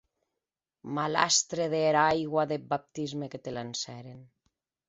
Malastre 0.99 1.69
dera 1.75 2.07
aigua 2.15 2.47
deth 2.53 2.67
baptisme 2.75 3.31
que 3.35 3.45
te 3.45 3.55
lancèren! 3.59 4.21